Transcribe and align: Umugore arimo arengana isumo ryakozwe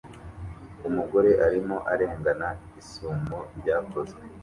Umugore 0.87 1.31
arimo 1.45 1.75
arengana 1.93 2.49
isumo 2.81 3.37
ryakozwe 3.57 4.21